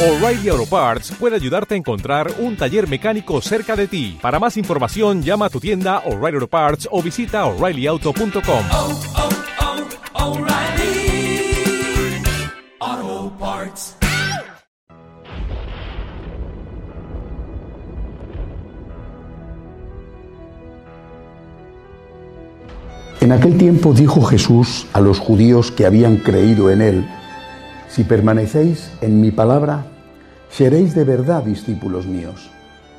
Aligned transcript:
O'Reilly 0.00 0.48
Auto 0.48 0.64
Parts 0.64 1.10
puede 1.18 1.34
ayudarte 1.34 1.74
a 1.74 1.76
encontrar 1.76 2.30
un 2.38 2.56
taller 2.56 2.88
mecánico 2.88 3.40
cerca 3.40 3.74
de 3.74 3.88
ti. 3.88 4.16
Para 4.22 4.38
más 4.38 4.56
información, 4.56 5.24
llama 5.24 5.46
a 5.46 5.50
tu 5.50 5.58
tienda 5.58 6.04
O'Reilly 6.06 6.36
Auto 6.36 6.46
Parts 6.46 6.88
o 6.92 7.02
visita 7.02 7.44
oreillyauto.com. 7.46 8.64
oh, 8.70 9.00
oh, 12.80 13.32
Parts. 13.40 13.96
En 23.20 23.32
aquel 23.32 23.58
tiempo 23.58 23.92
dijo 23.92 24.22
Jesús 24.22 24.86
a 24.92 25.00
los 25.00 25.18
judíos 25.18 25.72
que 25.72 25.84
habían 25.84 26.18
creído 26.18 26.70
en 26.70 26.82
él, 26.82 27.08
si 27.88 28.04
permanecéis 28.04 28.90
en 29.00 29.20
mi 29.20 29.30
palabra, 29.30 29.86
seréis 30.50 30.94
de 30.94 31.04
verdad 31.04 31.42
discípulos 31.42 32.06
míos, 32.06 32.50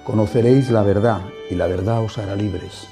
conoceréis 0.04 0.72
la 0.72 0.84
verdad 0.84 1.22
y 1.50 1.56
la 1.56 1.68
verdad 1.68 2.04
os 2.04 2.18
hará 2.18 2.36
libres. 2.36 2.88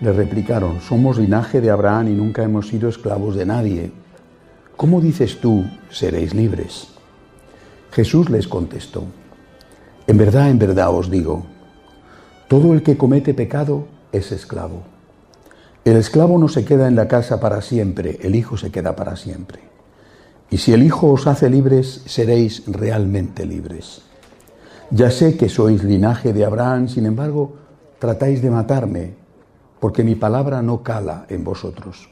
Le 0.00 0.12
replicaron, 0.12 0.80
somos 0.80 1.18
linaje 1.18 1.60
de 1.60 1.70
Abraham 1.70 2.08
y 2.08 2.12
nunca 2.12 2.42
hemos 2.42 2.68
sido 2.68 2.88
esclavos 2.88 3.36
de 3.36 3.46
nadie. 3.46 3.92
¿Cómo 4.76 5.00
dices 5.00 5.40
tú, 5.40 5.64
seréis 5.90 6.34
libres? 6.34 6.88
Jesús 7.92 8.30
les 8.30 8.48
contestó, 8.48 9.04
en 10.06 10.18
verdad, 10.18 10.50
en 10.50 10.58
verdad 10.58 10.94
os 10.94 11.10
digo, 11.10 11.44
todo 12.48 12.72
el 12.72 12.82
que 12.82 12.96
comete 12.96 13.34
pecado 13.34 13.86
es 14.12 14.32
esclavo. 14.32 14.82
El 15.84 15.96
esclavo 15.96 16.38
no 16.38 16.48
se 16.48 16.64
queda 16.64 16.88
en 16.88 16.96
la 16.96 17.08
casa 17.08 17.40
para 17.40 17.62
siempre, 17.62 18.18
el 18.22 18.34
Hijo 18.34 18.56
se 18.56 18.70
queda 18.70 18.96
para 18.96 19.16
siempre. 19.16 19.73
Y 20.50 20.58
si 20.58 20.72
el 20.72 20.82
Hijo 20.82 21.10
os 21.10 21.26
hace 21.26 21.50
libres, 21.50 22.02
seréis 22.06 22.62
realmente 22.66 23.46
libres. 23.46 24.02
Ya 24.90 25.10
sé 25.10 25.36
que 25.36 25.48
sois 25.48 25.82
linaje 25.82 26.32
de 26.32 26.44
Abraham, 26.44 26.88
sin 26.88 27.06
embargo, 27.06 27.54
tratáis 27.98 28.42
de 28.42 28.50
matarme, 28.50 29.14
porque 29.80 30.04
mi 30.04 30.14
palabra 30.14 30.62
no 30.62 30.82
cala 30.82 31.26
en 31.28 31.42
vosotros. 31.42 32.08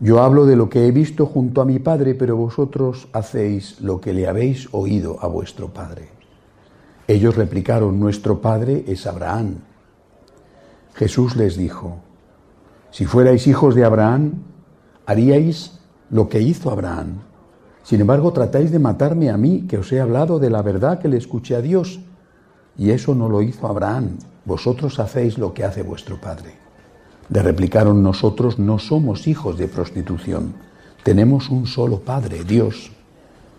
Yo 0.00 0.22
hablo 0.22 0.44
de 0.44 0.56
lo 0.56 0.68
que 0.68 0.86
he 0.86 0.90
visto 0.90 1.26
junto 1.26 1.62
a 1.62 1.64
mi 1.64 1.78
Padre, 1.78 2.14
pero 2.14 2.36
vosotros 2.36 3.08
hacéis 3.12 3.80
lo 3.80 4.00
que 4.00 4.12
le 4.12 4.26
habéis 4.26 4.68
oído 4.72 5.18
a 5.20 5.26
vuestro 5.26 5.72
Padre. 5.72 6.08
Ellos 7.08 7.36
replicaron, 7.36 8.00
nuestro 8.00 8.40
Padre 8.40 8.84
es 8.88 9.06
Abraham. 9.06 9.58
Jesús 10.94 11.36
les 11.36 11.56
dijo, 11.56 11.98
si 12.90 13.04
fuerais 13.04 13.46
hijos 13.46 13.74
de 13.74 13.84
Abraham, 13.84 14.42
haríais 15.06 15.78
lo 16.10 16.28
que 16.28 16.40
hizo 16.40 16.70
Abraham. 16.70 17.20
Sin 17.86 18.00
embargo, 18.00 18.32
tratáis 18.32 18.72
de 18.72 18.80
matarme 18.80 19.30
a 19.30 19.36
mí, 19.36 19.64
que 19.68 19.78
os 19.78 19.92
he 19.92 20.00
hablado 20.00 20.40
de 20.40 20.50
la 20.50 20.60
verdad 20.60 20.98
que 20.98 21.06
le 21.06 21.18
escuché 21.18 21.54
a 21.54 21.62
Dios. 21.62 22.00
Y 22.76 22.90
eso 22.90 23.14
no 23.14 23.28
lo 23.28 23.42
hizo 23.42 23.68
Abraham. 23.68 24.18
Vosotros 24.44 24.98
hacéis 24.98 25.38
lo 25.38 25.54
que 25.54 25.62
hace 25.62 25.84
vuestro 25.84 26.20
Padre. 26.20 26.54
Le 27.28 27.42
replicaron, 27.42 28.02
nosotros 28.02 28.58
no 28.58 28.80
somos 28.80 29.28
hijos 29.28 29.56
de 29.56 29.68
prostitución. 29.68 30.54
Tenemos 31.04 31.48
un 31.48 31.68
solo 31.68 32.00
Padre, 32.00 32.42
Dios. 32.42 32.90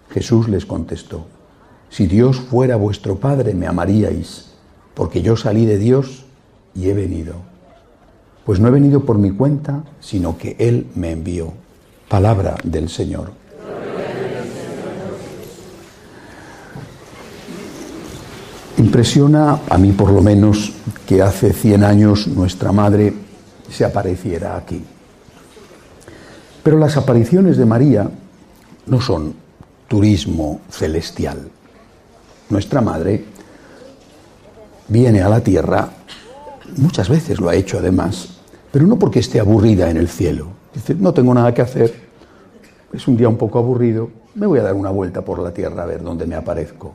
Jesús 0.10 0.50
les 0.50 0.66
contestó, 0.66 1.26
si 1.90 2.06
Dios 2.06 2.36
fuera 2.38 2.76
vuestro 2.76 3.16
Padre, 3.16 3.54
me 3.54 3.66
amaríais, 3.66 4.52
porque 4.94 5.22
yo 5.22 5.38
salí 5.38 5.66
de 5.66 5.78
Dios 5.78 6.26
y 6.76 6.90
he 6.90 6.94
venido. 6.94 7.36
Pues 8.46 8.60
no 8.60 8.68
he 8.68 8.72
venido 8.72 9.06
por 9.06 9.20
mi 9.20 9.32
cuenta, 9.32 9.86
sino 10.02 10.38
que 10.38 10.58
Él 10.60 10.88
me 10.96 11.12
envió. 11.12 11.54
Palabra 12.10 12.58
del 12.66 12.90
Señor. 12.90 13.47
Impresiona, 18.98 19.60
a 19.70 19.78
mí 19.78 19.92
por 19.92 20.12
lo 20.12 20.24
menos, 20.24 20.74
que 21.06 21.22
hace 21.22 21.54
100 21.54 21.84
años 21.84 22.26
nuestra 22.26 22.72
madre 22.72 23.14
se 23.70 23.86
apareciera 23.86 24.58
aquí. 24.58 24.84
Pero 26.64 26.80
las 26.80 26.98
apariciones 26.98 27.58
de 27.58 27.66
María 27.68 28.10
no 28.88 29.00
son 29.00 29.36
turismo 29.88 30.62
celestial. 30.72 31.48
Nuestra 32.50 32.82
madre 32.82 33.24
viene 34.88 35.22
a 35.22 35.30
la 35.30 35.42
tierra, 35.42 35.92
muchas 36.78 37.08
veces 37.08 37.40
lo 37.40 37.50
ha 37.50 37.56
hecho 37.56 37.78
además, 37.78 38.30
pero 38.72 38.88
no 38.88 38.98
porque 38.98 39.20
esté 39.20 39.40
aburrida 39.40 39.92
en 39.92 39.98
el 39.98 40.10
cielo. 40.10 40.48
Dice, 40.74 40.96
no 40.96 41.14
tengo 41.14 41.36
nada 41.36 41.54
que 41.54 41.62
hacer, 41.62 41.94
es 42.92 43.08
un 43.08 43.16
día 43.16 43.30
un 43.30 43.38
poco 43.38 43.60
aburrido, 43.60 44.10
me 44.34 44.48
voy 44.48 44.58
a 44.58 44.64
dar 44.64 44.74
una 44.74 44.90
vuelta 44.90 45.22
por 45.22 45.38
la 45.38 45.54
tierra 45.54 45.84
a 45.84 45.86
ver 45.86 46.02
dónde 46.02 46.26
me 46.26 46.34
aparezco. 46.34 46.94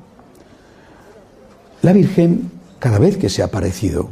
La 1.82 1.92
Virgen, 1.92 2.48
cada 2.78 3.00
vez 3.00 3.16
que 3.16 3.28
se 3.28 3.42
ha 3.42 3.46
aparecido, 3.46 4.08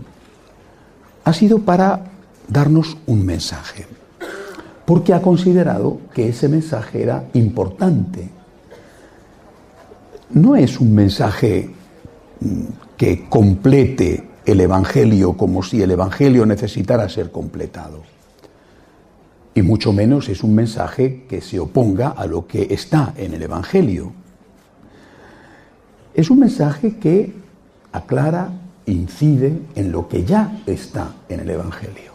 ha 1.23 1.33
sido 1.33 1.61
para 1.61 2.11
darnos 2.49 2.97
un 3.07 3.25
mensaje, 3.25 3.87
porque 4.85 5.15
ha 5.15 5.23
considerado 5.23 6.01
que 6.13 6.31
ese 6.31 6.49
mensaje 6.49 7.01
era 7.01 7.27
importante. 7.35 8.29
No 10.31 10.57
es 10.57 10.81
un 10.81 10.93
mensaje 10.97 11.71
mm, 12.41 12.63
que 12.97 13.29
complete 13.29 14.29
el 14.45 14.61
Evangelio 14.61 15.37
como 15.37 15.63
si 15.63 15.81
el 15.81 15.93
Evangelio 15.93 16.45
necesitara 16.47 17.09
ser 17.09 17.31
completado. 17.31 18.03
Y 19.55 19.63
mucho 19.63 19.93
menos 19.93 20.29
es 20.29 20.43
un 20.43 20.57
mensaje 20.57 21.25
que 21.29 21.41
se 21.41 21.61
oponga 21.61 22.09
a 22.09 22.27
lo 22.27 22.49
que 22.49 22.67
está 22.75 23.15
en 23.17 23.35
el 23.35 23.43
Evangelio. 23.43 24.13
Es 26.15 26.31
un 26.31 26.41
mensaje 26.41 26.97
que 26.97 27.40
aclara, 27.93 28.51
incide 28.87 29.61
en 29.75 29.93
lo 29.93 30.09
que 30.09 30.25
ya 30.25 30.59
está 30.67 31.13
en 31.29 31.41
el 31.41 31.51
Evangelio, 31.51 32.13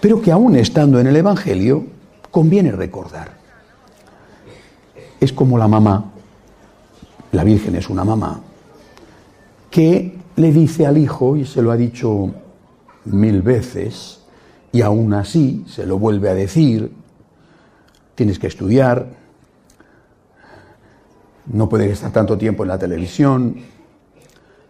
pero 0.00 0.20
que 0.20 0.32
aún 0.32 0.56
estando 0.56 1.00
en 1.00 1.06
el 1.06 1.16
Evangelio 1.16 1.84
conviene 2.30 2.72
recordar. 2.72 3.32
Es 5.20 5.32
como 5.32 5.58
la 5.58 5.68
mamá, 5.68 6.12
la 7.32 7.44
Virgen 7.44 7.76
es 7.76 7.88
una 7.88 8.04
mamá, 8.04 8.40
que 9.70 10.16
le 10.36 10.52
dice 10.52 10.86
al 10.86 10.98
hijo, 10.98 11.36
y 11.36 11.46
se 11.46 11.62
lo 11.62 11.70
ha 11.70 11.76
dicho 11.76 12.30
mil 13.06 13.42
veces, 13.42 14.20
y 14.72 14.82
aún 14.82 15.14
así 15.14 15.64
se 15.66 15.86
lo 15.86 15.98
vuelve 15.98 16.28
a 16.28 16.34
decir, 16.34 16.92
tienes 18.14 18.38
que 18.38 18.46
estudiar, 18.46 19.06
no 21.46 21.68
puedes 21.68 21.92
estar 21.92 22.12
tanto 22.12 22.36
tiempo 22.36 22.64
en 22.64 22.68
la 22.68 22.78
televisión, 22.78 23.56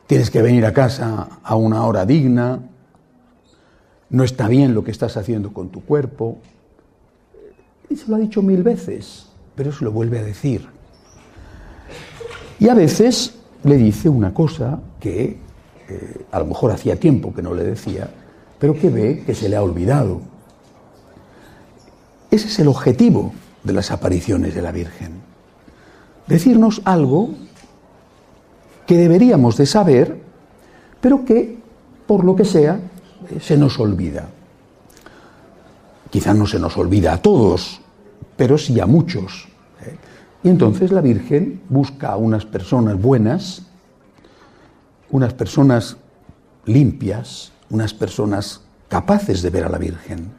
tienes 0.07 0.31
que 0.31 0.43
venir 0.43 0.65
a 0.67 0.73
casa 0.73 1.29
a 1.43 1.57
una 1.57 1.85
hora 1.85 2.07
digna, 2.07 2.61
no 4.11 4.25
está 4.25 4.49
bien 4.49 4.75
lo 4.75 4.85
que 4.85 4.91
estás 4.91 5.17
haciendo 5.17 5.53
con 5.53 5.71
tu 5.71 5.85
cuerpo. 5.85 6.39
Y 7.89 7.97
se 7.97 8.09
lo 8.09 8.17
ha 8.17 8.19
dicho 8.19 8.43
mil 8.43 8.63
veces, 8.63 9.27
pero 9.55 9.73
se 9.73 9.85
lo 9.85 9.93
vuelve 9.93 10.19
a 10.19 10.23
decir. 10.23 10.69
Y 12.59 12.69
a 12.69 12.75
veces 12.75 13.35
le 13.65 13.77
dice 13.77 14.09
una 14.09 14.33
cosa 14.33 14.81
que 15.01 15.39
eh, 15.89 16.27
a 16.31 16.39
lo 16.39 16.47
mejor 16.47 16.71
hacía 16.71 16.99
tiempo 16.99 17.35
que 17.35 17.43
no 17.43 17.55
le 17.55 17.65
decía, 17.65 18.09
pero 18.59 18.75
que 18.75 18.91
ve 18.91 19.23
que 19.27 19.35
se 19.35 19.49
le 19.49 19.57
ha 19.57 19.63
olvidado. 19.63 20.21
Ese 22.31 22.49
es 22.49 22.59
el 22.59 22.69
objetivo 22.69 23.33
de 23.63 23.73
las 23.73 23.91
apariciones 23.91 24.55
de 24.55 24.63
la 24.63 24.73
Virgen. 24.73 25.21
Decirnos 26.27 26.83
algo 26.85 27.31
que 28.87 28.97
deberíamos 28.97 29.57
de 29.57 29.67
saber, 29.67 30.21
pero 31.01 31.25
que, 31.25 31.59
por 32.07 32.25
lo 32.25 32.37
que 32.37 32.45
sea, 32.45 32.81
se 33.41 33.57
nos 33.57 33.79
olvida. 33.79 34.29
Quizá 36.11 36.33
no 36.33 36.47
se 36.47 36.59
nos 36.59 36.77
olvida 36.77 37.13
a 37.13 37.19
todos, 37.19 37.81
pero 38.37 38.57
sí 38.57 38.79
a 38.81 38.87
muchos. 38.87 39.49
¿eh? 39.85 39.97
Y 40.45 40.49
entonces 40.49 40.93
la 40.93 41.01
Virgen 41.01 41.63
busca 41.69 42.13
a 42.13 42.17
unas 42.17 42.47
personas 42.47 43.01
buenas, 43.01 43.63
unas 45.11 45.35
personas 45.35 45.97
limpias, 46.65 47.53
unas 47.71 47.93
personas 47.93 48.61
capaces 48.89 49.43
de 49.43 49.51
ver 49.51 49.65
a 49.65 49.69
la 49.69 49.79
Virgen. 49.79 50.31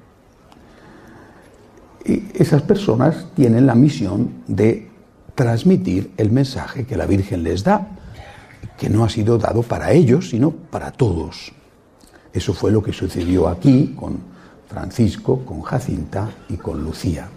Y 2.06 2.24
esas 2.34 2.62
personas 2.62 3.28
tienen 3.36 3.66
la 3.66 3.76
misión 3.76 4.44
de 4.48 4.90
transmitir 5.36 6.12
el 6.18 6.32
mensaje 6.32 6.86
que 6.86 6.96
la 6.96 7.06
Virgen 7.06 7.44
les 7.44 7.64
da, 7.64 7.90
que 8.78 8.90
no 8.90 9.04
ha 9.04 9.10
sido 9.10 9.38
dado 9.38 9.64
para 9.64 9.92
ellos, 9.92 10.30
sino 10.30 10.52
para 10.52 10.92
todos. 10.92 11.54
Eso 12.34 12.54
fue 12.54 12.72
lo 12.72 12.84
que 12.84 12.94
sucedió 12.94 13.48
aquí 13.48 13.96
con 13.98 14.20
Francisco, 14.68 15.44
con 15.46 15.62
Jacinta 15.62 16.30
y 16.50 16.58
con 16.58 16.84
Lucía. 16.84 17.28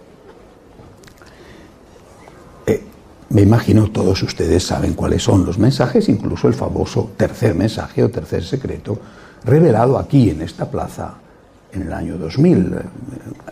Eh, 2.67 2.83
me 3.29 3.41
imagino 3.41 3.89
todos 3.89 4.21
ustedes 4.21 4.65
saben 4.65 4.93
cuáles 4.93 5.23
son 5.23 5.45
los 5.45 5.57
mensajes, 5.57 6.09
incluso 6.09 6.47
el 6.47 6.53
famoso 6.53 7.11
tercer 7.17 7.55
mensaje 7.55 8.03
o 8.03 8.09
tercer 8.09 8.43
secreto, 8.43 8.99
revelado 9.43 9.97
aquí 9.97 10.29
en 10.29 10.41
esta 10.41 10.69
plaza 10.69 11.15
en 11.71 11.83
el 11.83 11.93
año 11.93 12.17
2000. 12.17 12.57
Eh, 12.57 12.79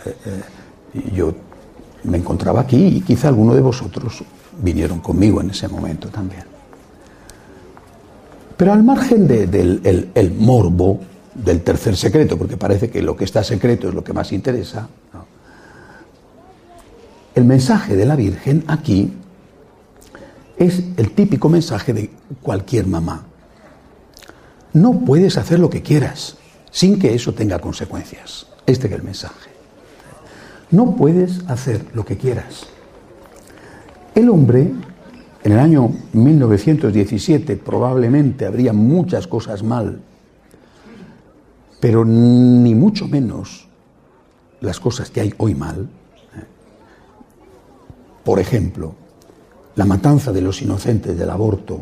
eh, 0.06 1.12
yo 1.14 1.34
me 2.04 2.18
encontraba 2.18 2.62
aquí 2.62 2.98
y 2.98 3.02
quizá 3.02 3.30
alguno 3.30 3.56
de 3.56 3.62
vosotros 3.62 4.24
vinieron 4.62 5.00
conmigo 5.00 5.42
en 5.42 5.52
ese 5.52 5.68
momento 5.68 6.10
también. 6.10 6.59
Pero 8.60 8.74
al 8.74 8.84
margen 8.84 9.26
de- 9.26 9.48
del 9.48 9.80
el- 9.86 10.10
el 10.14 10.34
morbo 10.34 11.00
del 11.34 11.62
tercer 11.62 11.96
secreto, 11.96 12.38
porque 12.38 12.58
parece 12.58 12.90
que 12.90 13.02
lo 13.02 13.16
que 13.16 13.24
está 13.24 13.42
secreto 13.42 13.88
es 13.88 13.94
lo 13.96 14.04
que 14.04 14.12
más 14.12 14.34
interesa, 14.34 14.90
el 17.36 17.46
mensaje 17.46 17.96
de 17.96 18.06
la 18.06 18.18
Virgen 18.18 18.66
aquí 18.68 19.14
es 20.58 20.84
el 20.98 21.12
típico 21.12 21.48
mensaje 21.48 21.94
de 21.94 22.10
cualquier 22.42 22.86
mamá. 22.86 23.24
No 24.74 25.00
puedes 25.06 25.38
hacer 25.38 25.58
lo 25.58 25.70
que 25.70 25.82
quieras 25.82 26.36
sin 26.70 27.00
que 27.00 27.14
eso 27.16 27.34
tenga 27.34 27.60
consecuencias. 27.60 28.46
Este 28.66 28.88
es 28.88 28.94
el 28.94 29.04
mensaje. 29.04 29.52
No 30.72 30.98
puedes 30.98 31.48
hacer 31.48 31.86
lo 31.94 32.04
que 32.04 32.18
quieras. 32.18 32.66
El 34.16 34.30
hombre, 34.30 34.74
en 35.44 35.52
el 35.54 35.60
año 35.60 35.92
1917, 36.14 37.56
probablemente 37.58 38.46
habría 38.46 38.74
muchas 38.74 39.26
cosas 39.26 39.64
mal, 39.64 40.02
pero 41.80 42.04
ni 42.04 42.76
mucho 42.76 43.08
menos 43.08 43.68
las 44.60 44.80
cosas 44.80 45.10
que 45.10 45.22
hay 45.22 45.34
hoy 45.38 45.56
mal. 45.56 45.88
¿eh? 46.36 46.44
Por 48.24 48.40
ejemplo, 48.40 48.96
la 49.76 49.86
matanza 49.86 50.34
de 50.34 50.42
los 50.42 50.62
inocentes 50.62 51.18
del 51.18 51.30
aborto, 51.30 51.80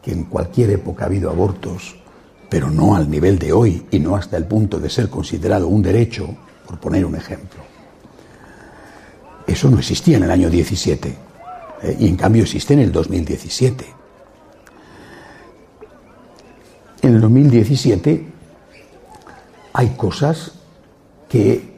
que 0.00 0.12
en 0.12 0.24
cualquier 0.24 0.70
época 0.70 1.04
ha 1.04 1.06
habido 1.08 1.30
abortos, 1.30 1.96
pero 2.48 2.70
no 2.70 2.94
al 2.94 3.10
nivel 3.10 3.40
de 3.40 3.52
hoy 3.52 3.86
y 3.90 3.98
no 3.98 4.14
hasta 4.14 4.36
el 4.36 4.44
punto 4.44 4.78
de 4.78 4.88
ser 4.88 5.08
considerado 5.08 5.66
un 5.66 5.82
derecho, 5.82 6.28
por 6.64 6.78
poner 6.78 7.04
un 7.04 7.16
ejemplo. 7.16 7.60
Eso 9.48 9.68
no 9.68 9.78
existía 9.78 10.16
en 10.18 10.22
el 10.22 10.30
año 10.30 10.48
17 10.48 11.31
eh, 11.82 11.96
y 11.98 12.08
en 12.08 12.16
cambio 12.16 12.42
existe 12.42 12.74
en 12.74 12.80
el 12.80 12.92
2017. 12.92 13.84
En 17.02 17.14
el 17.14 17.20
2017 17.20 18.26
hay 19.72 19.88
cosas 19.96 20.52
que 21.28 21.72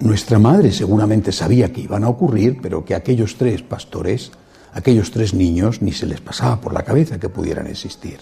nuestra 0.00 0.38
madre 0.38 0.72
seguramente 0.72 1.32
sabía 1.32 1.72
que 1.72 1.80
iban 1.80 2.04
a 2.04 2.08
ocurrir, 2.08 2.58
pero 2.60 2.84
que 2.84 2.94
aquellos 2.94 3.36
tres 3.36 3.62
pastores, 3.62 4.30
aquellos 4.72 5.10
tres 5.10 5.34
niños, 5.34 5.82
ni 5.82 5.92
se 5.92 6.06
les 6.06 6.20
pasaba 6.20 6.60
por 6.60 6.72
la 6.72 6.82
cabeza 6.82 7.18
que 7.18 7.28
pudieran 7.28 7.66
existir. 7.66 8.18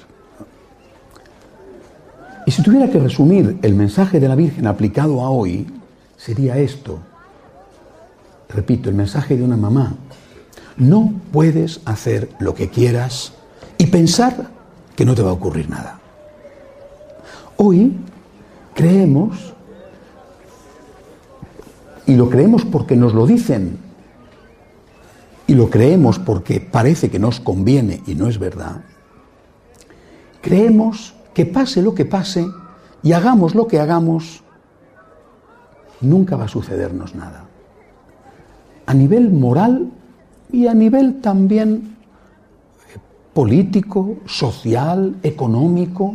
Y 2.47 2.53
si 2.53 2.63
tuviera 2.63 2.89
que 2.89 3.01
resumir 3.01 3.59
el 3.63 3.75
mensaje 3.75 4.21
de 4.21 4.29
la 4.29 4.37
Virgen 4.37 4.69
aplicado 4.69 5.21
a 5.21 5.31
hoy, 5.31 5.67
sería 6.17 6.57
esto. 6.59 7.01
Repito, 8.49 8.89
el 8.89 8.95
mensaje 8.95 9.37
de 9.37 9.43
una 9.43 9.57
mamá. 9.57 9.97
No 10.77 11.13
puedes 11.33 11.81
hacer 11.85 12.29
lo 12.39 12.55
que 12.55 12.69
quieras 12.69 13.33
y 13.79 13.87
pensar 13.87 14.51
que 14.95 15.05
no 15.05 15.15
te 15.15 15.23
va 15.23 15.31
a 15.31 15.35
ocurrir 15.35 15.71
nada. 15.71 16.01
Hoy 17.57 17.97
creemos, 18.75 19.55
y 22.07 22.15
lo 22.15 22.29
creemos 22.29 22.65
porque 22.65 22.97
nos 22.97 23.15
lo 23.15 23.27
dicen, 23.27 23.79
y 25.47 25.55
lo 25.55 25.71
creemos 25.71 26.19
porque 26.19 26.61
parece 26.61 27.11
que 27.11 27.19
nos 27.19 27.41
conviene 27.41 28.03
y 28.07 28.15
no 28.15 28.29
es 28.29 28.39
verdad, 28.39 28.83
creemos 30.43 31.15
que 31.33 31.47
pase 31.47 31.83
lo 31.83 31.95
que 31.95 32.05
pase 32.05 32.47
y 33.03 33.13
hagamos 33.13 33.55
lo 33.55 33.67
que 33.67 33.81
hagamos, 33.81 34.43
nunca 36.01 36.37
va 36.37 36.45
a 36.45 36.49
sucedernos 36.49 37.15
nada. 37.15 37.45
A 38.87 38.95
nivel 38.95 39.31
moral 39.31 39.91
y 40.53 40.67
a 40.67 40.75
nivel 40.75 41.21
también 41.21 41.97
eh, 42.95 42.99
político, 43.33 44.19
social, 44.27 45.17
económico. 45.23 46.15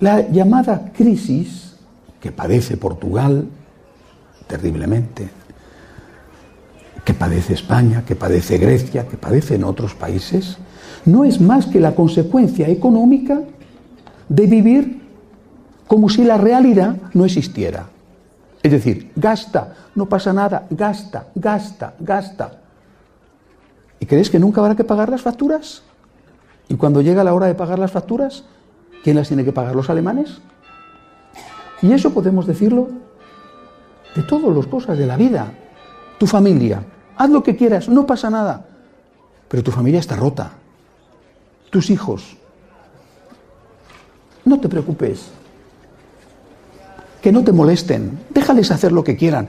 La 0.00 0.28
llamada 0.28 0.92
crisis 0.92 1.76
que 2.20 2.32
padece 2.32 2.76
Portugal 2.76 3.48
terriblemente, 4.46 5.28
que 7.04 7.14
padece 7.14 7.54
España, 7.54 8.04
que 8.04 8.16
padece 8.16 8.58
Grecia, 8.58 9.06
que 9.06 9.16
padecen 9.16 9.64
otros 9.64 9.94
países, 9.94 10.58
no 11.04 11.24
es 11.24 11.40
más 11.40 11.66
que 11.66 11.80
la 11.80 11.94
consecuencia 11.94 12.68
económica 12.68 13.40
de 14.28 14.46
vivir 14.46 15.02
como 15.86 16.08
si 16.08 16.24
la 16.24 16.36
realidad 16.36 16.96
no 17.14 17.24
existiera. 17.24 17.88
Es 18.62 18.72
decir, 18.72 19.12
gasta, 19.14 19.74
no 19.94 20.06
pasa 20.06 20.32
nada, 20.32 20.66
gasta, 20.70 21.26
gasta, 21.34 21.94
gasta. 22.00 22.52
¿Y 24.00 24.06
crees 24.06 24.30
que 24.30 24.38
nunca 24.38 24.60
habrá 24.60 24.74
que 24.74 24.84
pagar 24.84 25.08
las 25.08 25.22
facturas? 25.22 25.82
¿Y 26.68 26.74
cuando 26.74 27.00
llega 27.00 27.24
la 27.24 27.34
hora 27.34 27.46
de 27.46 27.54
pagar 27.54 27.78
las 27.78 27.92
facturas, 27.92 28.44
quién 29.02 29.16
las 29.16 29.28
tiene 29.28 29.44
que 29.44 29.52
pagar? 29.52 29.74
¿Los 29.74 29.90
alemanes? 29.90 30.40
Y 31.82 31.92
eso 31.92 32.12
podemos 32.12 32.46
decirlo 32.46 32.88
de 34.14 34.22
todas 34.22 34.54
las 34.54 34.66
cosas 34.66 34.98
de 34.98 35.06
la 35.06 35.16
vida. 35.16 35.52
Tu 36.18 36.26
familia, 36.26 36.82
haz 37.16 37.30
lo 37.30 37.42
que 37.42 37.56
quieras, 37.56 37.88
no 37.88 38.06
pasa 38.06 38.28
nada. 38.28 38.66
Pero 39.48 39.62
tu 39.62 39.70
familia 39.70 40.00
está 40.00 40.16
rota. 40.16 40.50
Tus 41.70 41.90
hijos. 41.90 42.36
No 44.44 44.58
te 44.58 44.68
preocupes. 44.68 45.30
Que 47.22 47.32
no 47.32 47.44
te 47.44 47.52
molesten. 47.52 48.18
Déjales 48.30 48.70
hacer 48.70 48.92
lo 48.92 49.04
que 49.04 49.16
quieran. 49.16 49.48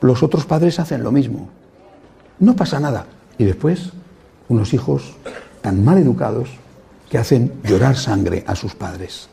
Los 0.00 0.22
otros 0.22 0.46
padres 0.46 0.78
hacen 0.78 1.02
lo 1.02 1.12
mismo. 1.12 1.48
No 2.38 2.54
pasa 2.54 2.80
nada. 2.80 3.06
Y 3.36 3.44
después, 3.44 3.92
unos 4.48 4.74
hijos 4.74 5.14
tan 5.60 5.84
mal 5.84 5.98
educados 5.98 6.48
que 7.08 7.18
hacen 7.18 7.52
llorar 7.64 7.96
sangre 7.96 8.44
a 8.46 8.54
sus 8.54 8.74
padres. 8.74 9.28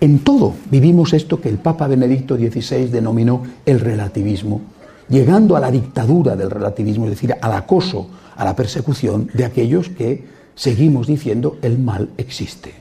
En 0.00 0.20
todo 0.20 0.54
vivimos 0.70 1.12
esto 1.14 1.40
que 1.40 1.48
el 1.48 1.58
Papa 1.58 1.86
Benedicto 1.86 2.36
XVI 2.36 2.86
denominó 2.88 3.42
el 3.64 3.80
relativismo, 3.80 4.60
llegando 5.08 5.56
a 5.56 5.60
la 5.60 5.70
dictadura 5.70 6.36
del 6.36 6.50
relativismo, 6.50 7.04
es 7.04 7.12
decir, 7.12 7.34
al 7.40 7.52
acoso, 7.52 8.08
a 8.36 8.44
la 8.44 8.54
persecución 8.54 9.30
de 9.32 9.44
aquellos 9.44 9.88
que 9.88 10.24
seguimos 10.54 11.06
diciendo 11.06 11.56
el 11.62 11.78
mal 11.78 12.10
existe. 12.18 12.74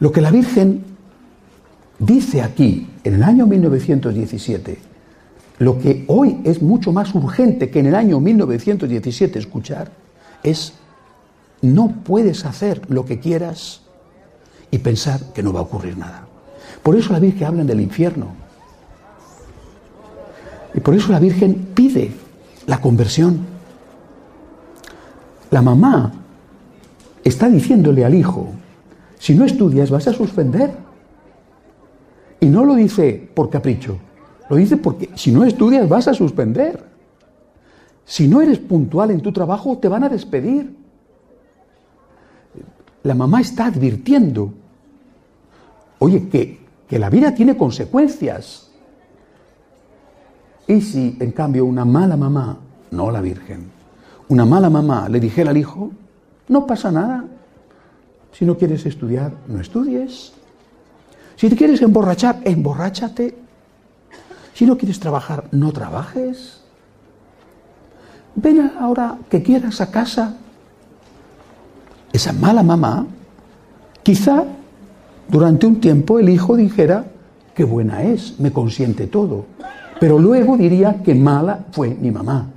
Lo 0.00 0.10
que 0.10 0.20
la 0.20 0.30
Virgen 0.30 0.84
dice 1.98 2.42
aquí, 2.42 2.88
en 3.04 3.14
el 3.14 3.22
año 3.22 3.46
1917, 3.46 4.78
lo 5.58 5.78
que 5.78 6.04
hoy 6.08 6.40
es 6.44 6.62
mucho 6.62 6.92
más 6.92 7.14
urgente 7.14 7.70
que 7.70 7.80
en 7.80 7.86
el 7.86 7.94
año 7.94 8.20
1917 8.20 9.38
escuchar, 9.38 9.90
es 10.42 10.74
no 11.62 11.88
puedes 12.04 12.44
hacer 12.44 12.82
lo 12.90 13.04
que 13.04 13.18
quieras 13.20 13.80
y 14.70 14.78
pensar 14.78 15.32
que 15.32 15.42
no 15.42 15.52
va 15.52 15.60
a 15.60 15.62
ocurrir 15.62 15.96
nada. 15.96 16.26
Por 16.82 16.96
eso 16.96 17.12
la 17.12 17.20
Virgen 17.20 17.46
habla 17.46 17.64
del 17.64 17.80
infierno. 17.80 18.28
Y 20.74 20.80
por 20.80 20.94
eso 20.94 21.12
la 21.12 21.20
Virgen 21.20 21.68
pide 21.74 22.12
la 22.66 22.80
conversión. 22.80 23.46
La 25.50 25.62
mamá 25.62 26.12
está 27.22 27.48
diciéndole 27.48 28.04
al 28.04 28.14
hijo, 28.14 28.48
si 29.18 29.34
no 29.34 29.44
estudias 29.44 29.90
vas 29.90 30.08
a 30.08 30.12
suspender. 30.12 30.83
Y 32.44 32.46
no 32.46 32.62
lo 32.62 32.74
dice 32.74 33.26
por 33.32 33.48
capricho, 33.48 33.96
lo 34.50 34.56
dice 34.56 34.76
porque 34.76 35.08
si 35.14 35.32
no 35.32 35.44
estudias 35.44 35.88
vas 35.88 36.08
a 36.08 36.12
suspender. 36.12 36.84
Si 38.04 38.28
no 38.28 38.42
eres 38.42 38.58
puntual 38.58 39.12
en 39.12 39.22
tu 39.22 39.32
trabajo 39.32 39.78
te 39.78 39.88
van 39.88 40.04
a 40.04 40.10
despedir. 40.10 40.76
La 43.02 43.14
mamá 43.14 43.40
está 43.40 43.64
advirtiendo, 43.64 44.52
oye, 46.00 46.28
que, 46.28 46.60
que 46.86 46.98
la 46.98 47.08
vida 47.08 47.34
tiene 47.34 47.56
consecuencias. 47.56 48.70
Y 50.66 50.82
si 50.82 51.16
en 51.18 51.32
cambio 51.32 51.64
una 51.64 51.86
mala 51.86 52.18
mamá, 52.18 52.58
no 52.90 53.10
la 53.10 53.22
Virgen, 53.22 53.70
una 54.28 54.44
mala 54.44 54.68
mamá 54.68 55.08
le 55.08 55.18
dijera 55.18 55.48
al 55.48 55.56
hijo, 55.56 55.92
no 56.48 56.66
pasa 56.66 56.92
nada. 56.92 57.24
Si 58.32 58.44
no 58.44 58.58
quieres 58.58 58.84
estudiar, 58.84 59.32
no 59.48 59.60
estudies. 59.62 60.34
Si 61.36 61.48
te 61.48 61.56
quieres 61.56 61.82
emborrachar, 61.82 62.40
emborráchate. 62.44 63.36
Si 64.54 64.66
no 64.66 64.78
quieres 64.78 65.00
trabajar, 65.00 65.44
no 65.50 65.72
trabajes. 65.72 66.60
Ven 68.36 68.72
ahora 68.78 69.18
que 69.28 69.42
quieras 69.42 69.80
a 69.80 69.90
casa. 69.90 70.36
Esa 72.12 72.32
mala 72.32 72.62
mamá, 72.62 73.06
quizá 74.02 74.44
durante 75.28 75.66
un 75.66 75.80
tiempo 75.80 76.18
el 76.18 76.28
hijo 76.28 76.56
dijera, 76.56 77.06
qué 77.54 77.64
buena 77.64 78.04
es, 78.04 78.38
me 78.38 78.52
consiente 78.52 79.08
todo. 79.08 79.46
Pero 79.98 80.18
luego 80.18 80.56
diría 80.56 81.02
que 81.02 81.14
mala 81.14 81.66
fue 81.72 81.94
mi 81.94 82.10
mamá. 82.10 82.50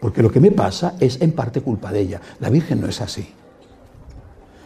Porque 0.00 0.22
lo 0.22 0.30
que 0.30 0.40
me 0.40 0.50
pasa 0.50 0.94
es 0.98 1.20
en 1.20 1.32
parte 1.32 1.60
culpa 1.60 1.92
de 1.92 2.00
ella. 2.00 2.20
La 2.40 2.50
Virgen 2.50 2.80
no 2.80 2.88
es 2.88 3.00
así. 3.00 3.26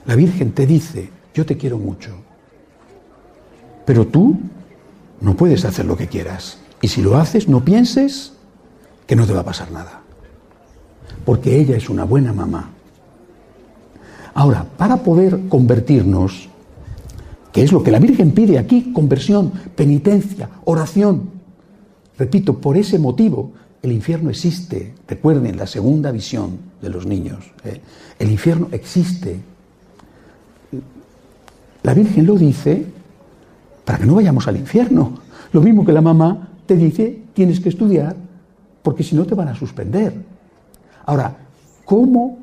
La 0.07 0.15
Virgen 0.15 0.53
te 0.53 0.67
dice, 0.67 1.11
yo 1.35 1.45
te 1.45 1.57
quiero 1.57 1.79
mucho. 1.79 2.26
Pero 3.87 4.07
tú 4.07 4.37
no 5.21 5.35
puedes 5.35 5.65
hacer 5.65 5.87
lo 5.87 5.97
que 5.97 6.09
quieras. 6.09 6.59
Y 6.83 6.89
si 6.89 7.01
lo 7.01 7.17
haces, 7.17 7.49
no 7.49 7.65
pienses 7.65 8.33
que 9.07 9.17
no 9.17 9.27
te 9.27 9.33
va 9.33 9.41
a 9.41 9.45
pasar 9.45 9.71
nada. 9.71 10.03
Porque 11.25 11.59
ella 11.59 11.77
es 11.77 11.89
una 11.89 12.05
buena 12.05 12.33
mamá. 12.33 12.71
Ahora, 14.35 14.67
para 14.77 14.99
poder 14.99 15.49
convertirnos, 15.49 16.51
que 17.53 17.63
es 17.63 17.73
lo 17.73 17.83
que 17.83 17.91
la 17.91 17.99
Virgen 17.99 18.33
pide 18.33 18.59
aquí, 18.59 18.93
conversión, 18.93 19.51
penitencia, 19.75 20.51
oración. 20.65 21.31
Repito, 22.19 22.59
por 22.61 22.77
ese 22.77 22.99
motivo 22.99 23.53
el 23.83 23.93
infierno 23.93 24.29
existe. 24.29 24.95
Recuerden 25.09 25.57
la 25.57 25.67
segunda 25.67 26.11
visión 26.11 26.59
de 26.83 26.91
los 26.91 27.07
niños. 27.07 27.53
¿eh? 27.65 27.81
El 28.19 28.31
infierno 28.31 28.69
existe. 28.73 29.41
La 31.83 31.95
Virgen 31.95 32.27
lo 32.27 32.35
dice 32.37 32.85
para 33.87 33.99
que 33.99 34.05
no 34.05 34.17
vayamos 34.17 34.47
al 34.49 34.57
infierno. 34.57 35.15
Lo 35.53 35.63
mismo 35.63 35.87
que 35.87 35.93
la 35.93 36.03
mamá 36.03 36.49
te 36.67 36.77
dice, 36.77 37.23
tienes 37.33 37.61
que 37.61 37.69
estudiar, 37.69 38.17
porque 38.83 39.05
si 39.05 39.15
no 39.15 39.25
te 39.25 39.37
van 39.37 39.49
a 39.49 39.55
suspender. 39.55 40.13
Ahora, 41.07 41.37
¿cómo 41.85 42.41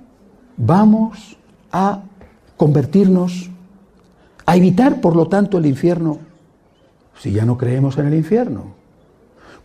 vamos 0.55 1.37
a 1.69 2.01
convertirnos, 2.55 3.51
a 4.45 4.55
evitar, 4.55 5.01
por 5.01 5.17
lo 5.17 5.27
tanto, 5.27 5.57
el 5.57 5.65
infierno, 5.65 6.19
si 7.19 7.33
ya 7.33 7.45
no 7.45 7.57
creemos 7.57 7.97
en 7.97 8.07
el 8.07 8.13
infierno? 8.13 8.73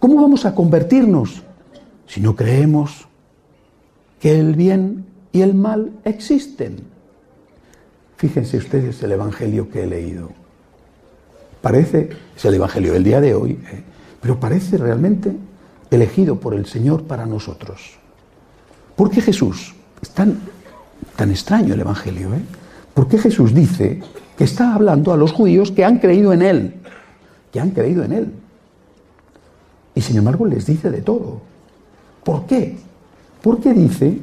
¿Cómo 0.01 0.21
vamos 0.21 0.47
a 0.47 0.57
convertirnos 0.57 1.45
si 2.07 2.21
no 2.21 2.35
creemos 2.35 3.07
que 4.19 4.41
el 4.41 4.57
bien 4.57 5.07
y 5.31 5.43
el 5.43 5.55
mal 5.55 5.93
existen? 6.05 6.81
Fíjense 8.17 8.57
ustedes 8.57 9.01
el 9.05 9.13
Evangelio 9.13 9.71
que 9.71 9.85
he 9.85 9.87
leído. 9.87 10.48
Parece, 11.61 12.11
es 12.37 12.45
el 12.45 12.55
Evangelio 12.55 12.93
del 12.93 13.05
día 13.05 13.21
de 13.21 13.35
hoy, 13.35 13.53
¿eh? 13.53 13.83
pero 14.21 14.39
parece 14.39 14.77
realmente 14.77 15.33
elegido 15.91 16.39
por 16.39 16.55
el 16.55 16.67
Señor 16.67 17.05
para 17.05 17.27
nosotros. 17.27 17.99
¿Por 18.95 19.11
qué 19.11 19.21
Jesús? 19.21 19.75
Es 20.01 20.11
tan, 20.11 20.39
tan 21.17 21.31
extraño 21.31 21.75
el 21.75 21.81
Evangelio, 21.81 22.35
¿eh? 22.35 22.43
¿Por 22.95 23.09
qué 23.09 23.19
Jesús 23.19 23.55
dice 23.55 24.01
que 24.37 24.45
está 24.45 24.75
hablando 24.75 25.13
a 25.13 25.17
los 25.17 25.33
judíos 25.33 25.71
que 25.71 25.85
han 25.85 25.99
creído 25.99 26.33
en 26.33 26.43
Él? 26.43 26.75
Que 27.53 27.61
han 27.61 27.71
creído 27.71 28.03
en 28.03 28.13
Él. 28.13 28.33
Y 29.95 30.01
sin 30.01 30.17
embargo 30.17 30.47
les 30.47 30.67
dice 30.67 30.91
de 30.91 31.01
todo. 31.03 31.41
¿Por 32.25 32.47
qué? 32.47 32.77
Porque 33.41 33.73
dice, 33.73 34.19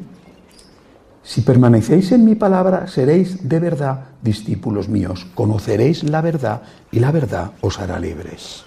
si 1.25 1.41
permanecéis 1.41 2.11
en 2.11 2.23
mi 2.23 2.35
palabra, 2.35 2.85
seréis 2.87 3.49
de 3.49 3.59
verdad 3.59 4.13
discípulos 4.21 4.87
míos, 4.87 5.25
conoceréis 5.33 6.03
la 6.03 6.21
verdad 6.21 6.61
y 6.91 6.99
la 6.99 7.11
verdad 7.11 7.51
os 7.61 7.79
hará 7.79 7.99
libres. 7.99 8.63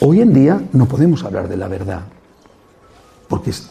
Hoy 0.00 0.20
en 0.20 0.34
día 0.34 0.60
no 0.72 0.86
podemos 0.86 1.22
hablar 1.22 1.48
de 1.48 1.56
la 1.56 1.68
verdad, 1.68 2.02
porque 3.28 3.50
es 3.50 3.70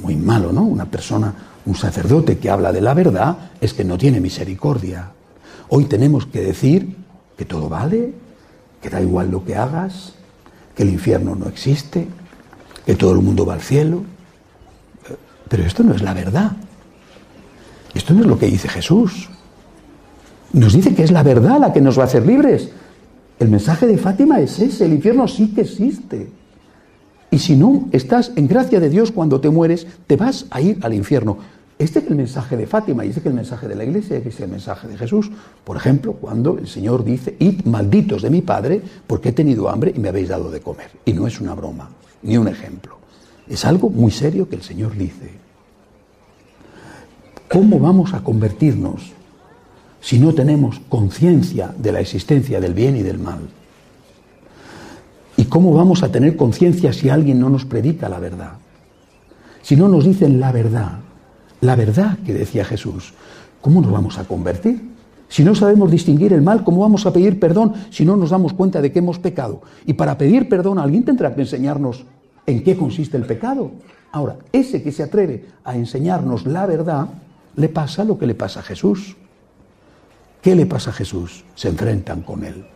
muy 0.00 0.14
malo, 0.14 0.52
¿no? 0.52 0.62
Una 0.62 0.84
persona, 0.84 1.34
un 1.66 1.74
sacerdote 1.74 2.38
que 2.38 2.50
habla 2.50 2.72
de 2.72 2.80
la 2.80 2.94
verdad 2.94 3.50
es 3.60 3.74
que 3.74 3.82
no 3.82 3.98
tiene 3.98 4.20
misericordia. 4.20 5.10
Hoy 5.70 5.86
tenemos 5.86 6.26
que 6.26 6.40
decir 6.40 6.96
que 7.36 7.44
todo 7.44 7.68
vale, 7.68 8.14
que 8.80 8.90
da 8.90 9.00
igual 9.02 9.32
lo 9.32 9.44
que 9.44 9.56
hagas, 9.56 10.12
que 10.76 10.84
el 10.84 10.90
infierno 10.90 11.34
no 11.34 11.48
existe, 11.48 12.06
que 12.86 12.94
todo 12.94 13.10
el 13.10 13.22
mundo 13.22 13.44
va 13.44 13.54
al 13.54 13.60
cielo. 13.60 14.04
Pero 15.48 15.64
esto 15.64 15.82
no 15.82 15.94
es 15.94 16.02
la 16.02 16.14
verdad. 16.14 16.52
Esto 17.94 18.12
no 18.12 18.20
es 18.20 18.26
lo 18.26 18.38
que 18.38 18.46
dice 18.46 18.68
Jesús. 18.68 19.28
Nos 20.52 20.72
dice 20.72 20.94
que 20.94 21.04
es 21.04 21.10
la 21.10 21.22
verdad 21.22 21.58
la 21.58 21.72
que 21.72 21.80
nos 21.80 21.98
va 21.98 22.02
a 22.02 22.06
hacer 22.06 22.26
libres. 22.26 22.70
El 23.38 23.48
mensaje 23.48 23.86
de 23.86 23.98
Fátima 23.98 24.40
es 24.40 24.58
ese, 24.58 24.84
el 24.84 24.92
infierno 24.92 25.26
sí 25.26 25.48
que 25.48 25.62
existe. 25.62 26.28
Y 27.30 27.38
si 27.38 27.56
no 27.56 27.88
estás 27.90 28.32
en 28.36 28.46
gracia 28.46 28.78
de 28.78 28.88
Dios 28.88 29.10
cuando 29.10 29.40
te 29.40 29.50
mueres, 29.50 29.86
te 30.06 30.16
vas 30.16 30.46
a 30.50 30.60
ir 30.60 30.78
al 30.82 30.94
infierno. 30.94 31.38
Este 31.76 31.98
es 31.98 32.06
el 32.06 32.14
mensaje 32.14 32.56
de 32.56 32.68
Fátima 32.68 33.04
y 33.04 33.08
este 33.08 33.20
es 33.20 33.26
el 33.26 33.34
mensaje 33.34 33.66
de 33.66 33.74
la 33.74 33.82
iglesia, 33.82 34.16
este 34.16 34.28
es 34.28 34.40
el 34.40 34.48
mensaje 34.48 34.86
de 34.86 34.96
Jesús. 34.96 35.30
Por 35.64 35.76
ejemplo, 35.76 36.12
cuando 36.12 36.56
el 36.56 36.68
Señor 36.68 37.04
dice, 37.04 37.34
id 37.40 37.64
malditos 37.64 38.22
de 38.22 38.30
mi 38.30 38.42
Padre, 38.42 38.80
porque 39.08 39.30
he 39.30 39.32
tenido 39.32 39.68
hambre 39.68 39.92
y 39.94 39.98
me 39.98 40.10
habéis 40.10 40.28
dado 40.28 40.52
de 40.52 40.60
comer. 40.60 40.90
Y 41.04 41.12
no 41.12 41.26
es 41.26 41.40
una 41.40 41.54
broma, 41.54 41.90
ni 42.22 42.36
un 42.36 42.46
ejemplo. 42.46 42.98
Es 43.48 43.64
algo 43.64 43.90
muy 43.90 44.12
serio 44.12 44.48
que 44.48 44.54
el 44.54 44.62
Señor 44.62 44.96
dice. 44.96 45.43
¿Cómo 47.54 47.78
vamos 47.78 48.14
a 48.14 48.20
convertirnos 48.24 49.12
si 50.00 50.18
no 50.18 50.34
tenemos 50.34 50.80
conciencia 50.88 51.72
de 51.78 51.92
la 51.92 52.00
existencia 52.00 52.58
del 52.58 52.74
bien 52.74 52.96
y 52.96 53.02
del 53.02 53.20
mal? 53.20 53.42
¿Y 55.36 55.44
cómo 55.44 55.72
vamos 55.72 56.02
a 56.02 56.10
tener 56.10 56.34
conciencia 56.34 56.92
si 56.92 57.10
alguien 57.10 57.38
no 57.38 57.48
nos 57.48 57.64
predica 57.64 58.08
la 58.08 58.18
verdad? 58.18 58.54
Si 59.62 59.76
no 59.76 59.86
nos 59.86 60.04
dicen 60.04 60.40
la 60.40 60.50
verdad, 60.50 60.98
la 61.60 61.76
verdad 61.76 62.18
que 62.26 62.34
decía 62.34 62.64
Jesús, 62.64 63.14
¿cómo 63.60 63.80
nos 63.80 63.92
vamos 63.92 64.18
a 64.18 64.24
convertir? 64.24 64.90
Si 65.28 65.44
no 65.44 65.54
sabemos 65.54 65.92
distinguir 65.92 66.32
el 66.32 66.42
mal, 66.42 66.64
¿cómo 66.64 66.80
vamos 66.80 67.06
a 67.06 67.12
pedir 67.12 67.38
perdón 67.38 67.74
si 67.90 68.04
no 68.04 68.16
nos 68.16 68.30
damos 68.30 68.52
cuenta 68.52 68.82
de 68.82 68.90
que 68.90 68.98
hemos 68.98 69.20
pecado? 69.20 69.62
Y 69.86 69.92
para 69.92 70.18
pedir 70.18 70.48
perdón 70.48 70.80
alguien 70.80 71.04
tendrá 71.04 71.32
que 71.32 71.42
enseñarnos 71.42 72.04
en 72.46 72.64
qué 72.64 72.76
consiste 72.76 73.16
el 73.16 73.26
pecado. 73.26 73.70
Ahora, 74.10 74.38
ese 74.50 74.82
que 74.82 74.90
se 74.90 75.04
atreve 75.04 75.44
a 75.62 75.76
enseñarnos 75.76 76.46
la 76.46 76.66
verdad, 76.66 77.06
le 77.56 77.68
pasa 77.68 78.04
lo 78.04 78.18
que 78.18 78.26
le 78.26 78.34
pasa 78.34 78.60
a 78.60 78.62
Jesús. 78.62 79.16
¿Qué 80.42 80.54
le 80.54 80.66
pasa 80.66 80.90
a 80.90 80.92
Jesús? 80.92 81.44
Se 81.54 81.68
enfrentan 81.68 82.22
con 82.22 82.44
él, 82.44 82.66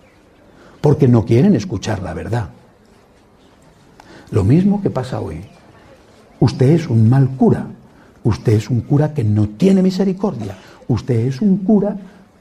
porque 0.81 1.09
no 1.09 1.25
quieren 1.25 1.55
escuchar 1.55 2.03
la 2.03 2.15
verdad. 2.15 2.51
Lo 4.31 4.45
mismo 4.45 4.81
que 4.81 4.91
pasa 4.91 5.21
hoy. 5.21 5.43
Usted 6.41 6.71
es 6.71 6.89
un 6.89 7.09
mal 7.09 7.31
cura, 7.31 7.67
usted 8.25 8.53
es 8.53 8.71
un 8.71 8.83
cura 8.83 9.13
que 9.13 9.25
no 9.25 9.49
tiene 9.49 9.83
misericordia, 9.83 10.57
usted 10.87 11.27
es 11.27 11.43
un 11.43 11.59
cura 11.59 11.97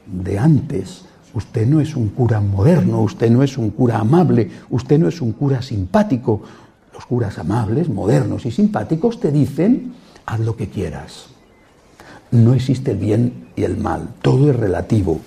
de 0.06 0.38
antes, 0.38 1.06
usted 1.34 1.66
no 1.66 1.82
es 1.82 1.96
un 1.96 2.10
cura 2.10 2.40
moderno, 2.40 3.02
usted 3.02 3.32
no 3.32 3.42
es 3.42 3.58
un 3.58 3.72
cura 3.72 3.98
amable, 3.98 4.52
usted 4.70 5.00
no 5.00 5.08
es 5.08 5.20
un 5.20 5.32
cura 5.32 5.62
simpático. 5.62 6.42
Los 6.94 7.06
curas 7.06 7.38
amables, 7.38 7.90
modernos 7.90 8.46
y 8.46 8.52
simpáticos 8.52 9.20
te 9.20 9.32
dicen, 9.32 9.94
haz 10.26 10.40
lo 10.40 10.56
que 10.56 10.70
quieras 10.70 11.37
no 12.32 12.54
existe 12.54 12.92
el 12.92 12.98
bien 12.98 13.48
y 13.56 13.64
el 13.64 13.78
mal, 13.78 14.10
todo 14.22 14.50
es 14.50 14.56
relativo. 14.56 15.20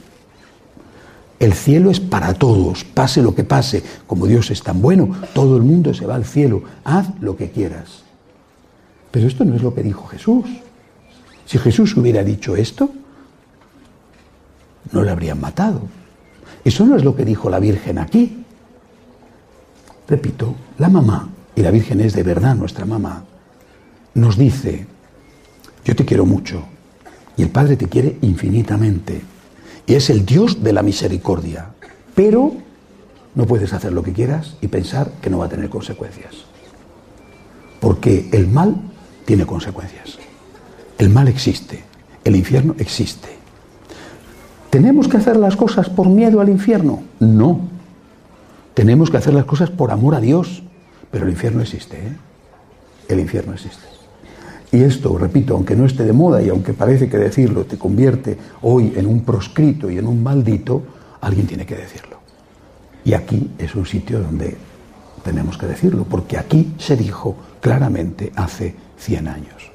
El 1.38 1.54
cielo 1.54 1.90
es 1.90 2.00
para 2.00 2.34
todos, 2.34 2.84
pase 2.84 3.22
lo 3.22 3.34
que 3.34 3.44
pase, 3.44 3.82
como 4.06 4.26
Dios 4.26 4.50
es 4.50 4.62
tan 4.62 4.82
bueno, 4.82 5.16
todo 5.32 5.56
el 5.56 5.62
mundo 5.62 5.94
se 5.94 6.04
va 6.04 6.14
al 6.14 6.26
cielo, 6.26 6.62
haz 6.84 7.08
lo 7.20 7.36
que 7.36 7.50
quieras. 7.50 8.02
Pero 9.10 9.26
esto 9.26 9.44
no 9.44 9.56
es 9.56 9.62
lo 9.62 9.74
que 9.74 9.82
dijo 9.82 10.06
Jesús. 10.06 10.44
Si 11.46 11.58
Jesús 11.58 11.96
hubiera 11.96 12.22
dicho 12.22 12.54
esto, 12.56 12.90
no 14.92 15.02
le 15.02 15.10
habrían 15.10 15.40
matado. 15.40 15.80
Eso 16.62 16.84
no 16.84 16.96
es 16.96 17.04
lo 17.04 17.16
que 17.16 17.24
dijo 17.24 17.48
la 17.48 17.58
Virgen 17.58 17.98
aquí. 17.98 18.44
Repito, 20.06 20.54
la 20.78 20.88
mamá, 20.88 21.28
y 21.56 21.62
la 21.62 21.70
Virgen 21.70 22.00
es 22.00 22.12
de 22.12 22.22
verdad 22.22 22.54
nuestra 22.54 22.84
mamá, 22.84 23.24
nos 24.14 24.36
dice, 24.36 24.86
yo 25.84 25.96
te 25.96 26.04
quiero 26.04 26.26
mucho, 26.26 26.64
y 27.40 27.42
el 27.42 27.48
Padre 27.48 27.78
te 27.78 27.88
quiere 27.88 28.18
infinitamente. 28.20 29.22
Y 29.86 29.94
es 29.94 30.10
el 30.10 30.26
Dios 30.26 30.62
de 30.62 30.74
la 30.74 30.82
misericordia. 30.82 31.70
Pero 32.14 32.52
no 33.34 33.46
puedes 33.46 33.72
hacer 33.72 33.94
lo 33.94 34.02
que 34.02 34.12
quieras 34.12 34.58
y 34.60 34.68
pensar 34.68 35.10
que 35.22 35.30
no 35.30 35.38
va 35.38 35.46
a 35.46 35.48
tener 35.48 35.70
consecuencias. 35.70 36.34
Porque 37.80 38.28
el 38.32 38.46
mal 38.46 38.76
tiene 39.24 39.46
consecuencias. 39.46 40.18
El 40.98 41.08
mal 41.08 41.28
existe. 41.28 41.82
El 42.24 42.36
infierno 42.36 42.74
existe. 42.76 43.30
¿Tenemos 44.68 45.08
que 45.08 45.16
hacer 45.16 45.36
las 45.36 45.56
cosas 45.56 45.88
por 45.88 46.10
miedo 46.10 46.42
al 46.42 46.50
infierno? 46.50 47.04
No. 47.20 47.70
Tenemos 48.74 49.10
que 49.10 49.16
hacer 49.16 49.32
las 49.32 49.46
cosas 49.46 49.70
por 49.70 49.92
amor 49.92 50.14
a 50.14 50.20
Dios. 50.20 50.62
Pero 51.10 51.24
el 51.24 51.30
infierno 51.30 51.62
existe. 51.62 51.96
¿eh? 51.96 52.16
El 53.08 53.18
infierno 53.18 53.54
existe. 53.54 53.99
Y 54.72 54.82
esto, 54.82 55.18
repito, 55.18 55.54
aunque 55.54 55.74
no 55.74 55.84
esté 55.84 56.04
de 56.04 56.12
moda 56.12 56.40
y 56.40 56.48
aunque 56.48 56.74
parece 56.74 57.08
que 57.08 57.16
decirlo 57.16 57.64
te 57.64 57.76
convierte 57.76 58.38
hoy 58.62 58.92
en 58.96 59.06
un 59.06 59.22
proscrito 59.22 59.90
y 59.90 59.98
en 59.98 60.06
un 60.06 60.22
maldito, 60.22 60.82
alguien 61.20 61.46
tiene 61.46 61.66
que 61.66 61.76
decirlo. 61.76 62.18
Y 63.04 63.14
aquí 63.14 63.50
es 63.58 63.74
un 63.74 63.86
sitio 63.86 64.20
donde 64.20 64.56
tenemos 65.24 65.58
que 65.58 65.66
decirlo, 65.66 66.04
porque 66.04 66.38
aquí 66.38 66.74
se 66.78 66.96
dijo 66.96 67.36
claramente 67.60 68.32
hace 68.36 68.74
100 68.98 69.28
años. 69.28 69.70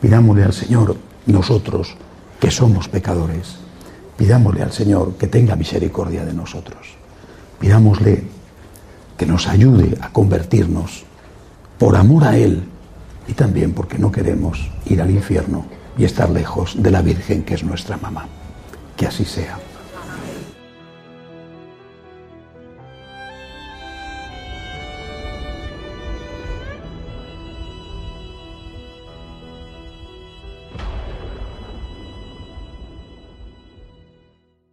Pidámosle 0.00 0.44
al 0.44 0.52
Señor, 0.52 0.96
nosotros 1.26 1.94
que 2.40 2.50
somos 2.50 2.88
pecadores, 2.88 3.56
pidámosle 4.16 4.62
al 4.62 4.72
Señor 4.72 5.14
que 5.14 5.26
tenga 5.26 5.56
misericordia 5.56 6.24
de 6.24 6.32
nosotros. 6.32 6.96
Pidámosle 7.60 8.24
que 9.16 9.26
nos 9.26 9.46
ayude 9.46 9.96
a 10.00 10.10
convertirnos 10.10 11.04
por 11.78 11.96
amor 11.96 12.24
a 12.24 12.36
Él 12.36 12.64
y 13.28 13.34
también 13.34 13.72
porque 13.72 13.98
no 13.98 14.10
queremos 14.10 14.70
ir 14.86 15.00
al 15.00 15.10
infierno 15.10 15.64
y 15.96 16.04
estar 16.04 16.30
lejos 16.30 16.82
de 16.82 16.90
la 16.90 17.02
Virgen 17.02 17.42
que 17.42 17.54
es 17.54 17.64
nuestra 17.64 17.96
mamá. 17.96 18.26
Que 18.96 19.06
así 19.06 19.24
sea. 19.24 19.58